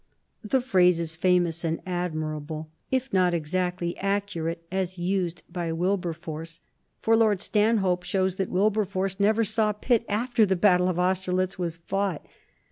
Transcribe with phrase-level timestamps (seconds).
[0.43, 6.59] The phrase is famous and admirable, if not exactly accurate as used by Wilberforce,
[7.03, 11.77] for Lord Stanhope shows that Wilberforce never saw Pitt after the battle of Austerlitz was
[11.85, 12.25] fought.